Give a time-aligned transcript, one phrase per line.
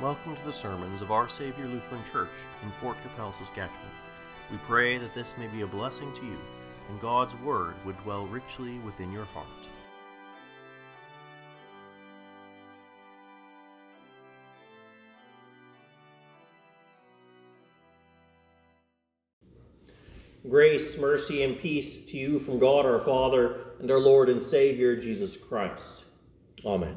[0.00, 2.28] Welcome to the sermons of Our Savior Lutheran Church
[2.64, 3.78] in Fort Qu'Appelle, Saskatchewan.
[4.50, 6.36] We pray that this may be a blessing to you
[6.88, 9.46] and God's Word would dwell richly within your heart.
[20.50, 24.96] Grace, mercy, and peace to you from God our Father and our Lord and Savior
[24.96, 26.06] Jesus Christ.
[26.66, 26.96] Amen.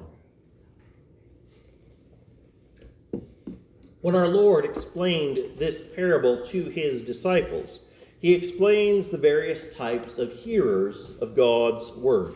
[4.08, 7.90] When our Lord explained this parable to his disciples,
[8.22, 12.36] he explains the various types of hearers of God's word,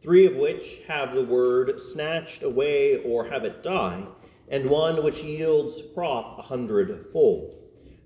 [0.00, 4.04] three of which have the word snatched away or have it die,
[4.50, 7.56] and one which yields crop a hundredfold.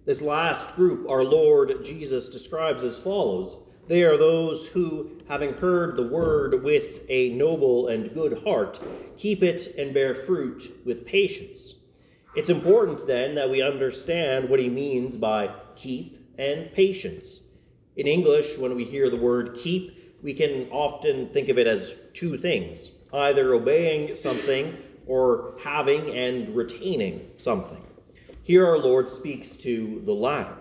[0.07, 5.99] This last group our Lord Jesus describes as follows They are those who, having heard
[5.99, 8.81] the word with a noble and good heart,
[9.19, 11.75] keep it and bear fruit with patience.
[12.35, 17.49] It's important then that we understand what he means by keep and patience.
[17.97, 21.97] In English, when we hear the word keep, we can often think of it as
[22.13, 24.77] two things either obeying something
[25.07, 27.81] or having and retaining something.
[28.43, 30.57] Here our Lord speaks to the latter.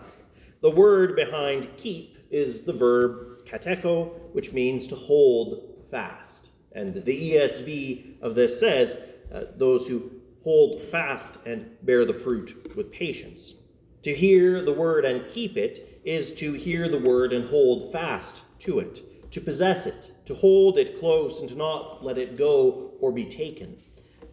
[0.62, 6.52] The word behind keep is the verb katecho, which means to hold fast.
[6.74, 9.00] And the ESV of this says,
[9.34, 10.12] uh, those who
[10.44, 13.56] hold fast and bear the fruit with patience.
[14.04, 18.44] To hear the word and keep it is to hear the word and hold fast
[18.60, 22.92] to it, to possess it, to hold it close and to not let it go
[23.00, 23.78] or be taken.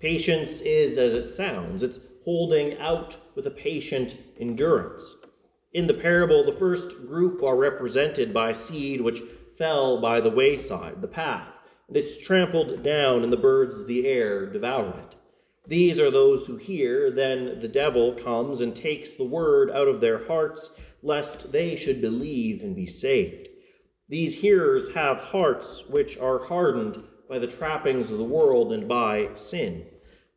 [0.00, 5.16] Patience is as it sounds, it's holding out with a patient endurance.
[5.72, 9.22] In the parable, the first group are represented by seed which
[9.56, 14.06] fell by the wayside, the path, and it's trampled down, and the birds of the
[14.06, 15.16] air devoured it.
[15.66, 20.00] These are those who hear, then the devil comes and takes the word out of
[20.00, 23.48] their hearts, lest they should believe and be saved.
[24.08, 29.28] These hearers have hearts which are hardened by the trappings of the world and by
[29.34, 29.86] sin.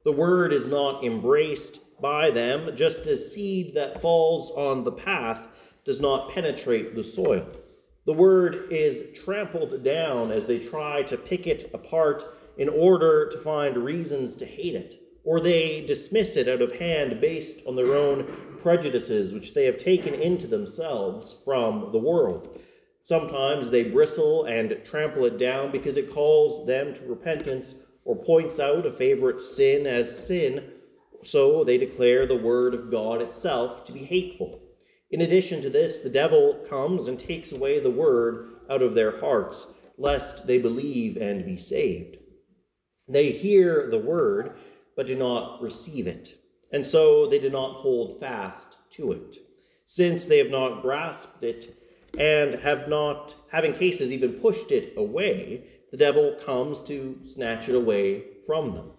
[0.06, 5.48] The word is not embraced by them, just as seed that falls on the path
[5.86, 7.48] does not penetrate the soil.
[8.06, 12.24] The word is trampled down as they try to pick it apart
[12.58, 17.22] in order to find reasons to hate it, or they dismiss it out of hand
[17.22, 18.26] based on their own
[18.62, 22.60] prejudices which they have taken into themselves from the world.
[23.02, 28.60] Sometimes they bristle and trample it down because it calls them to repentance or points
[28.60, 30.72] out a favorite sin as sin,
[31.22, 34.62] so they declare the word of God itself to be hateful.
[35.12, 39.20] In addition to this, the devil comes and takes away the word out of their
[39.20, 42.18] hearts, lest they believe and be saved.
[43.08, 44.56] They hear the word,
[44.96, 46.36] but do not receive it,
[46.72, 49.38] and so they do not hold fast to it.
[49.86, 51.76] Since they have not grasped it,
[52.18, 57.76] and have not, having cases, even pushed it away, the devil comes to snatch it
[57.76, 58.92] away from them.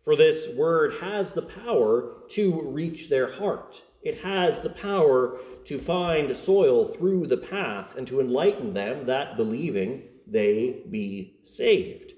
[0.00, 3.82] For this word has the power to reach their heart.
[4.02, 9.36] It has the power to find soil through the path and to enlighten them that
[9.36, 12.12] believing they be saved.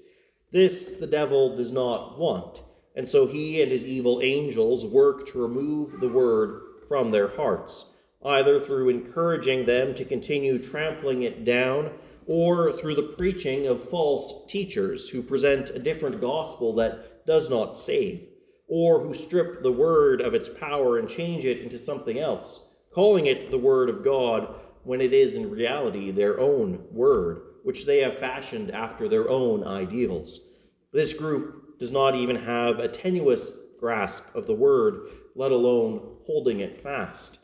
[0.51, 2.61] This the devil does not want,
[2.95, 7.95] and so he and his evil angels work to remove the word from their hearts
[8.25, 11.89] either through encouraging them to continue trampling it down
[12.25, 17.77] or through the preaching of false teachers who present a different gospel that does not
[17.77, 18.27] save,
[18.67, 23.25] or who strip the word of its power and change it into something else, calling
[23.25, 27.99] it the word of God when it is in reality their own word, which they
[27.99, 30.49] have fashioned after their own ideals.
[30.91, 36.59] This group does not even have a tenuous grasp of the word, let alone holding
[36.59, 37.39] it fast.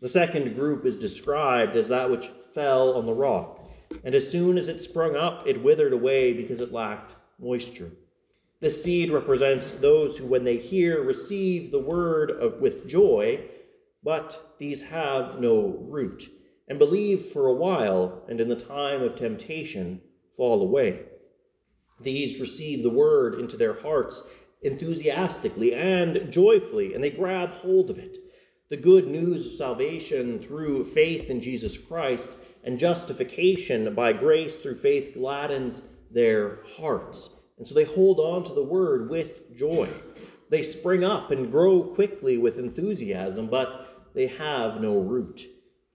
[0.00, 3.62] The second group is described as that which fell on the rock,
[4.04, 7.92] and as soon as it sprung up, it withered away because it lacked moisture.
[8.60, 13.44] The seed represents those who, when they hear, receive the word of, with joy,
[14.02, 16.28] but these have no root,
[16.68, 20.00] and believe for a while, and in the time of temptation
[20.30, 21.04] fall away.
[22.02, 24.30] These receive the word into their hearts
[24.62, 28.18] enthusiastically and joyfully, and they grab hold of it
[28.70, 34.76] the good news of salvation through faith in Jesus Christ and justification by grace through
[34.76, 37.40] faith gladdens their hearts.
[37.58, 39.88] And so they hold on to the word with joy.
[40.50, 45.42] They spring up and grow quickly with enthusiasm, but they have no root.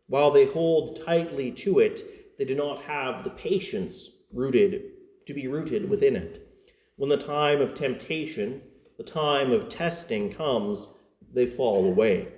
[0.07, 2.01] While they hold tightly to it,
[2.37, 4.83] they do not have the patience rooted
[5.25, 6.48] to be rooted within it.
[6.95, 8.62] When the time of temptation
[8.98, 11.00] the time of testing comes,
[11.33, 12.30] they fall away.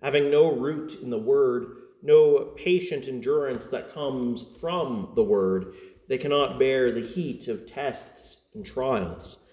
[0.00, 5.74] Having no root in the word, no patient endurance that comes from the word,
[6.08, 9.48] they cannot bear the heat of tests and trials.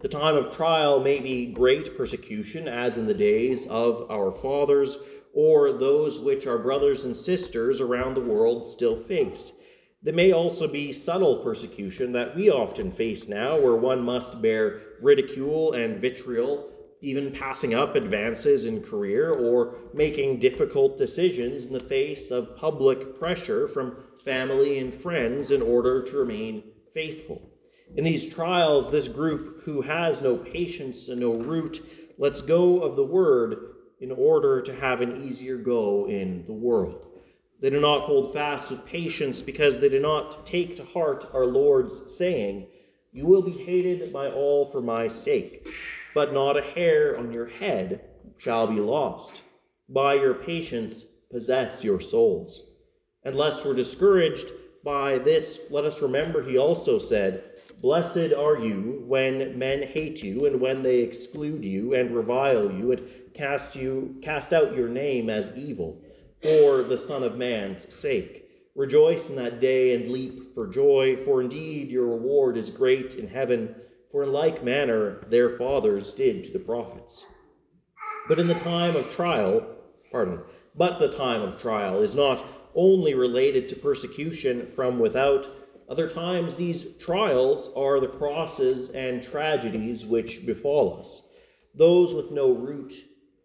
[0.00, 4.98] The time of trial may be great persecution, as in the days of our fathers,
[5.32, 9.61] or those which our brothers and sisters around the world still face.
[10.04, 14.80] There may also be subtle persecution that we often face now, where one must bear
[15.00, 16.70] ridicule and vitriol,
[17.00, 23.16] even passing up advances in career or making difficult decisions in the face of public
[23.16, 27.50] pressure from family and friends in order to remain faithful.
[27.94, 31.80] In these trials, this group who has no patience and no root
[32.18, 37.11] lets go of the word in order to have an easier go in the world.
[37.62, 41.46] They do not hold fast with patience because they do not take to heart our
[41.46, 42.66] Lord's saying,
[43.12, 45.68] You will be hated by all for my sake,
[46.12, 48.00] but not a hair on your head
[48.36, 49.44] shall be lost.
[49.88, 52.72] By your patience, possess your souls.
[53.22, 54.48] And lest we're discouraged
[54.82, 57.44] by this, let us remember he also said,
[57.80, 62.90] Blessed are you when men hate you, and when they exclude you, and revile you,
[62.90, 66.01] and cast you cast out your name as evil,
[66.42, 68.48] for the Son of Man's sake.
[68.74, 73.28] Rejoice in that day and leap for joy, for indeed your reward is great in
[73.28, 73.74] heaven,
[74.10, 77.26] for in like manner their fathers did to the prophets.
[78.28, 79.66] But in the time of trial,
[80.10, 80.40] pardon,
[80.74, 82.44] but the time of trial is not
[82.74, 85.48] only related to persecution from without
[85.88, 91.28] other times, these trials are the crosses and tragedies which befall us.
[91.74, 92.94] Those with no root,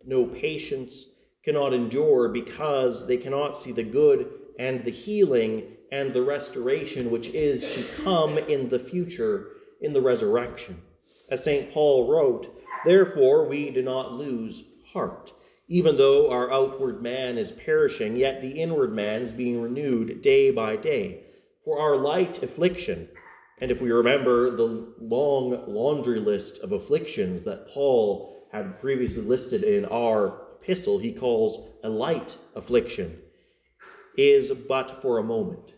[0.05, 1.16] no patience,
[1.47, 4.29] cannot endure because they cannot see the good
[4.59, 5.63] and the healing
[5.93, 10.81] and the restoration which is to come in the future in the resurrection.
[11.29, 11.71] As St.
[11.71, 12.53] Paul wrote,
[12.83, 15.31] Therefore we do not lose heart.
[15.69, 20.51] Even though our outward man is perishing, yet the inward man is being renewed day
[20.51, 21.23] by day
[21.63, 23.07] for our light affliction.
[23.59, 29.63] And if we remember the long laundry list of afflictions that Paul had previously listed
[29.63, 33.17] in our epistle, he calls a light affliction,
[34.17, 35.75] is but for a moment,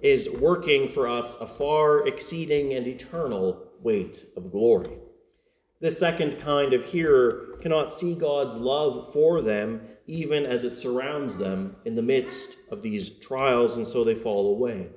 [0.00, 4.96] is working for us a far exceeding and eternal weight of glory.
[5.80, 11.36] This second kind of hearer cannot see God's love for them even as it surrounds
[11.36, 14.88] them in the midst of these trials, and so they fall away.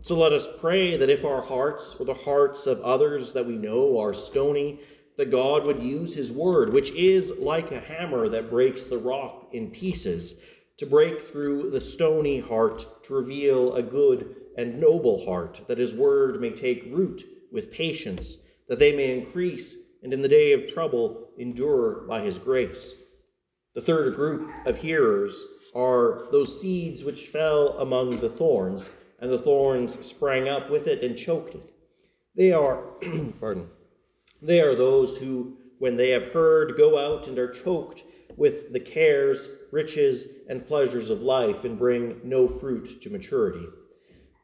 [0.00, 3.56] So let us pray that if our hearts or the hearts of others that we
[3.56, 4.80] know are stony,
[5.16, 9.48] that God would use his word, which is like a hammer that breaks the rock
[9.52, 10.40] in pieces,
[10.78, 15.94] to break through the stony heart, to reveal a good and noble heart, that his
[15.94, 17.22] word may take root
[17.52, 22.38] with patience, that they may increase, and in the day of trouble endure by his
[22.38, 23.04] grace.
[23.74, 25.44] The third group of hearers
[25.74, 31.02] are those seeds which fell among the thorns and the thorns sprang up with it
[31.02, 31.72] and choked it.
[32.34, 32.78] They are,
[33.40, 33.68] pardon,
[34.42, 38.04] they are those who, when they have heard, go out and are choked
[38.36, 43.66] with the cares, riches, and pleasures of life and bring no fruit to maturity.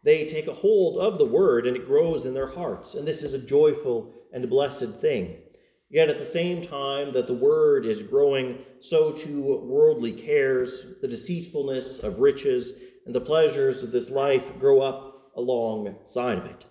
[0.05, 3.23] They take a hold of the word and it grows in their hearts, and this
[3.23, 5.37] is a joyful and blessed thing.
[5.91, 11.09] Yet at the same time that the word is growing, so too worldly cares, the
[11.09, 16.67] deceitfulness of riches, and the pleasures of this life grow up alongside of it.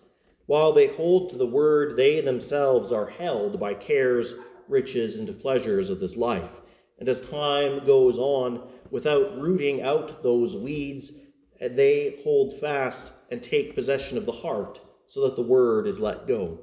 [0.47, 4.33] While they hold to the word, they themselves are held by cares,
[4.69, 6.61] riches, and pleasures of this life.
[6.99, 11.21] And as time goes on, without rooting out those weeds,
[11.59, 16.27] they hold fast and take possession of the heart so that the word is let
[16.27, 16.59] go.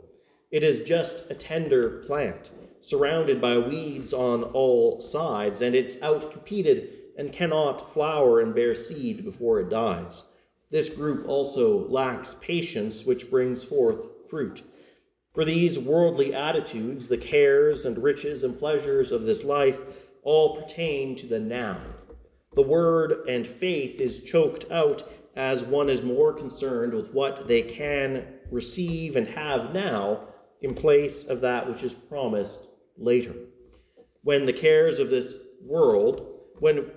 [0.50, 2.50] It is just a tender plant,
[2.80, 6.88] surrounded by weeds on all sides, and it's outcompeted
[7.18, 10.24] and cannot flower and bear seed before it dies.
[10.70, 14.62] This group also lacks patience, which brings forth fruit.
[15.34, 19.82] For these worldly attitudes, the cares and riches and pleasures of this life,
[20.22, 21.80] all pertain to the now.
[22.54, 25.02] The word and faith is choked out
[25.36, 30.28] as one is more concerned with what they can receive and have now
[30.62, 33.34] in place of that which is promised later.
[34.22, 36.90] When the cares of this world, when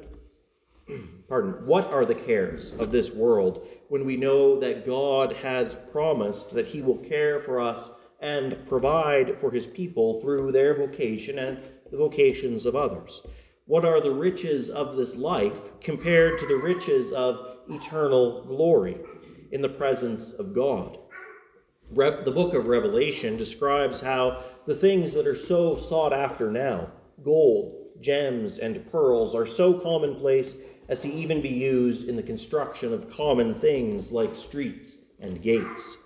[1.28, 6.52] pardon, what are the cares of this world when we know that God has promised
[6.56, 11.60] that he will care for us and provide for his people through their vocation and
[11.92, 13.26] the vocations of others?
[13.66, 18.98] What are the riches of this life compared to the riches of eternal glory
[19.52, 20.98] in the presence of God?
[21.92, 26.92] Re- the book of Revelation describes how the things that are so sought after now,
[27.24, 32.94] gold, gems, and pearls, are so commonplace as to even be used in the construction
[32.94, 35.98] of common things like streets and gates.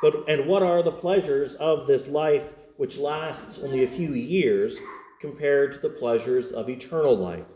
[0.00, 4.80] But and what are the pleasures of this life which lasts only a few years
[5.20, 7.52] compared to the pleasures of eternal life,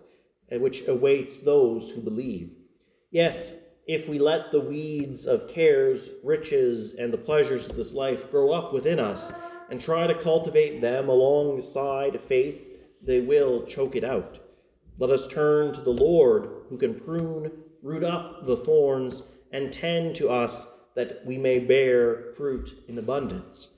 [0.50, 2.50] which awaits those who believe?
[3.10, 8.30] Yes, if we let the weeds of cares, riches, and the pleasures of this life
[8.30, 9.32] grow up within us
[9.70, 12.68] and try to cultivate them alongside faith,
[13.02, 14.38] they will choke it out.
[14.98, 20.14] Let us turn to the Lord who can prune, root up the thorns, and tend
[20.16, 23.76] to us that we may bear fruit in abundance.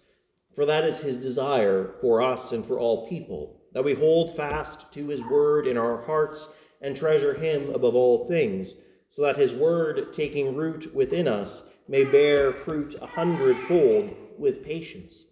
[0.54, 4.92] For that is his desire for us and for all people, that we hold fast
[4.92, 8.76] to his word in our hearts and treasure him above all things,
[9.08, 15.24] so that his word, taking root within us, may bear fruit a hundredfold with patience.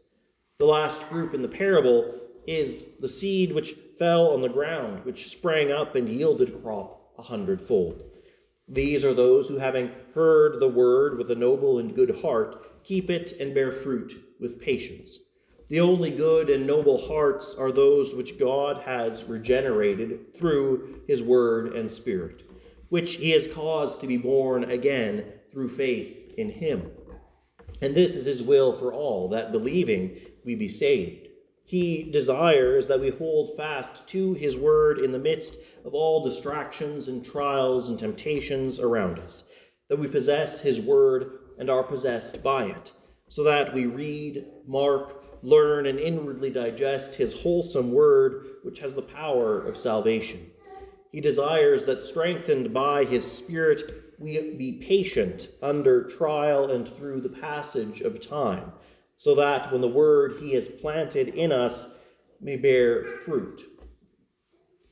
[0.59, 2.13] The last group in the parable
[2.47, 7.23] is the seed which fell on the ground, which sprang up and yielded crop a
[7.23, 8.03] hundredfold.
[8.69, 13.11] These are those who, having heard the word with a noble and good heart, keep
[13.11, 15.19] it and bear fruit with patience.
[15.69, 21.75] The only good and noble hearts are those which God has regenerated through his word
[21.75, 22.43] and spirit,
[22.89, 26.91] which he has caused to be born again through faith in him.
[27.83, 31.26] And this is his will for all, that believing we be saved.
[31.67, 37.09] He desires that we hold fast to His word in the midst of all distractions
[37.09, 39.49] and trials and temptations around us,
[39.89, 42.93] that we possess His word and are possessed by it,
[43.27, 49.03] so that we read, mark, learn, and inwardly digest His wholesome word, which has the
[49.03, 50.49] power of salvation.
[51.11, 53.83] He desires that, strengthened by His Spirit,
[54.21, 58.73] we be patient under trial and through the passage of time
[59.17, 61.95] so that when the word he has planted in us
[62.41, 63.63] may bear fruit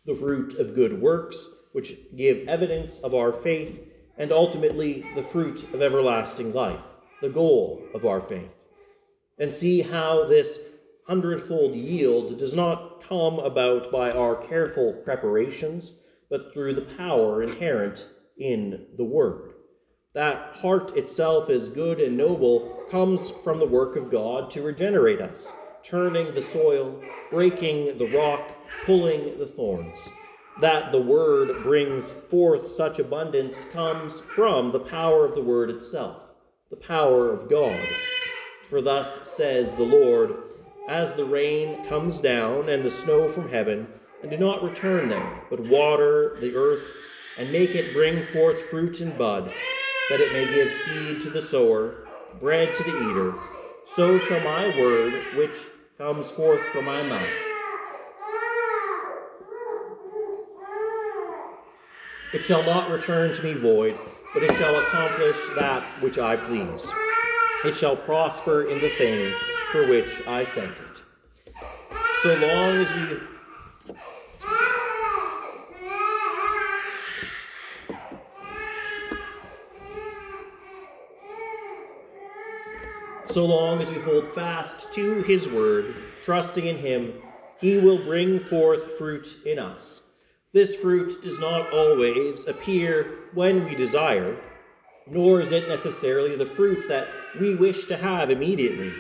[0.07, 5.63] the fruit of good works, which give evidence of our faith, and ultimately the fruit
[5.73, 6.83] of everlasting life,
[7.23, 8.69] the goal of our faith.
[9.39, 10.61] And see how this
[11.07, 16.01] hundredfold yield does not come about by our careful preparations,
[16.31, 18.07] but through the power inherent
[18.39, 19.54] in the Word
[20.15, 25.21] that heart itself is good and noble comes from the work of God to regenerate
[25.21, 25.53] us,
[25.83, 28.49] turning the soil, breaking the rock,
[28.87, 30.09] pulling the thorns.
[30.61, 36.31] That the word brings forth such abundance comes from the power of the word itself,
[36.71, 37.85] the power of God.
[38.63, 40.37] For thus says the Lord,
[40.89, 43.89] as the rain comes down and the snow from heaven,
[44.23, 46.95] and do not return them, but water the earth
[47.37, 49.53] and make it bring forth fruit and bud
[50.11, 51.95] that it may give seed to the sower,
[52.41, 53.33] bread to the eater,
[53.85, 57.45] so shall my word which comes forth from my mouth.
[62.35, 63.97] It shall not return to me void,
[64.35, 66.93] but it shall accomplish that which I please.
[67.65, 69.33] It shall prosper in the thing
[69.71, 71.03] for which I sent it.
[72.23, 73.21] So long as we
[83.35, 87.13] so long as we hold fast to his word, trusting in him,
[87.61, 90.03] he will bring forth fruit in us.
[90.53, 94.37] This fruit does not always appear when we desire,
[95.09, 97.09] nor is it necessarily the fruit that
[97.41, 98.93] we wish to have immediately.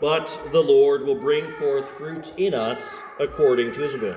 [0.00, 4.16] But the Lord will bring forth fruit in us according to his will.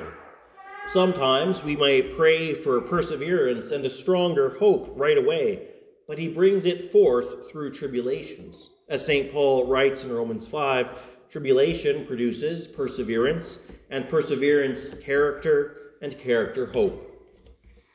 [0.88, 5.71] Sometimes we may pray for perseverance and a stronger hope right away,
[6.12, 8.72] but he brings it forth through tribulations.
[8.90, 9.32] As St.
[9.32, 10.90] Paul writes in Romans 5,
[11.30, 17.02] tribulation produces perseverance, and perseverance, character, and character, hope.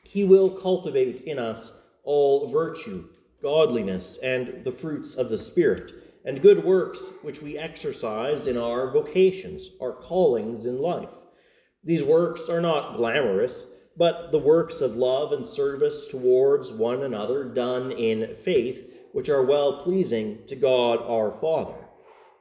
[0.03, 3.05] He will cultivate in us all virtue,
[3.43, 5.93] godliness, and the fruits of the Spirit,
[6.25, 11.13] and good works which we exercise in our vocations, our callings in life.
[11.85, 13.67] These works are not glamorous,
[13.97, 19.43] but the works of love and service towards one another done in faith which are
[19.43, 21.75] well pleasing to God our Father.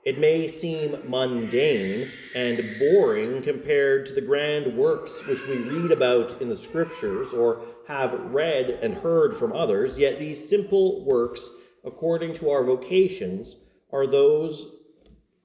[0.03, 6.41] It may seem mundane and boring compared to the grand works which we read about
[6.41, 11.49] in the Scriptures or have read and heard from others, yet these simple works,
[11.85, 14.69] according to our vocations, are those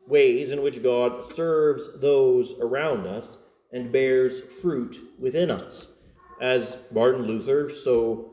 [0.07, 6.00] ways in which God serves those around us and bears fruit within us.
[6.41, 8.33] As Martin Luther so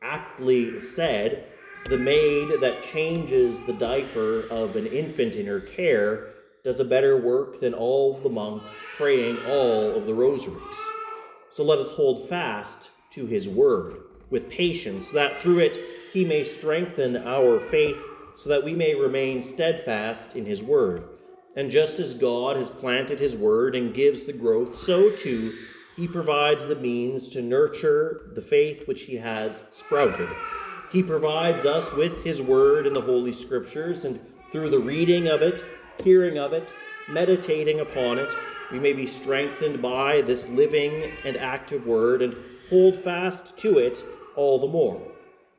[0.00, 1.44] aptly said,
[1.86, 6.28] The maid that changes the diaper of an infant in her care
[6.62, 10.90] does a better work than all the monks praying all of the rosaries.
[11.50, 13.96] So let us hold fast to his word
[14.30, 15.78] with patience, that through it
[16.12, 18.00] he may strengthen our faith,
[18.36, 21.04] so that we may remain steadfast in his word.
[21.56, 25.52] And just as God has planted his word and gives the growth, so too
[25.96, 30.28] he provides the means to nurture the faith which he has sprouted.
[30.90, 34.20] He provides us with his word in the Holy Scriptures, and
[34.50, 35.64] through the reading of it,
[36.02, 36.72] hearing of it,
[37.08, 38.28] meditating upon it,
[38.70, 42.36] we may be strengthened by this living and active word and
[42.70, 44.02] hold fast to it
[44.34, 45.00] all the more.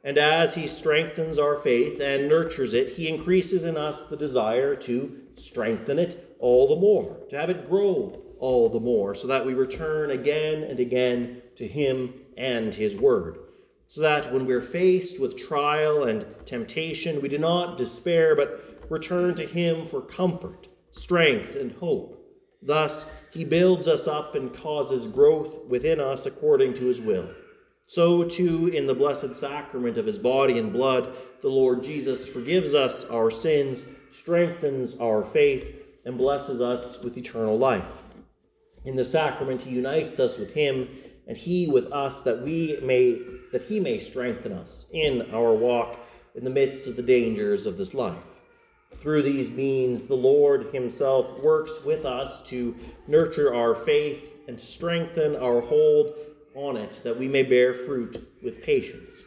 [0.04, 4.76] And as he strengthens our faith and nurtures it, he increases in us the desire
[4.78, 9.46] to strengthen it all the more, to have it grow all the more, so that
[9.46, 13.38] we return again and again to him and his word.
[13.88, 19.34] So that when we're faced with trial and temptation, we do not despair, but return
[19.36, 22.20] to him for comfort, strength, and hope.
[22.62, 27.30] Thus, he builds us up and causes growth within us according to his will.
[27.86, 32.74] So, too, in the blessed sacrament of his body and blood, the Lord Jesus forgives
[32.74, 38.03] us our sins, strengthens our faith, and blesses us with eternal life.
[38.86, 40.90] In the sacrament, he unites us with him,
[41.28, 43.20] and he with us, that we may
[43.52, 46.00] that he may strengthen us in our walk
[46.36, 48.42] in the midst of the dangers of this life.
[48.98, 52.76] Through these means, the Lord himself works with us to
[53.08, 56.16] nurture our faith and strengthen our hold
[56.56, 59.26] on it that we may bear fruit with patience.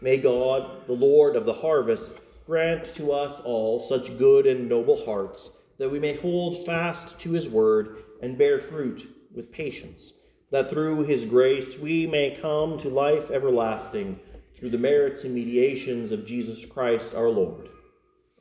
[0.00, 5.04] May God, the Lord of the harvest, grant to us all such good and noble
[5.04, 10.70] hearts that we may hold fast to his word and bear fruit with patience, that
[10.70, 14.18] through his grace we may come to life everlasting
[14.56, 17.68] through the merits and mediations of Jesus Christ our Lord.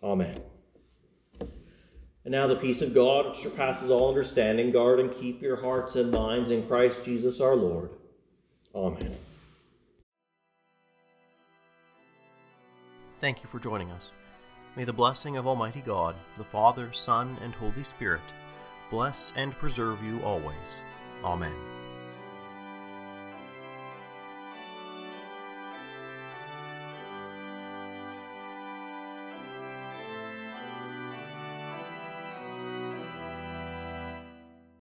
[0.01, 0.39] Amen.
[2.25, 5.95] And now the peace of God, which surpasses all understanding, guard and keep your hearts
[5.95, 7.89] and minds in Christ Jesus our Lord.
[8.73, 9.15] Amen.
[13.19, 14.13] Thank you for joining us.
[14.75, 18.21] May the blessing of Almighty God, the Father, Son, and Holy Spirit
[18.93, 20.79] bless and preserve you always.
[21.23, 21.72] Amen.